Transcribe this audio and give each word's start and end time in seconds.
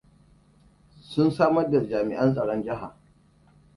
Sun 1.09 1.29
samar 1.29 1.71
da 1.71 1.81
jami'an 1.91 2.33
tsaron 2.33 2.63
jiha. 2.67 2.95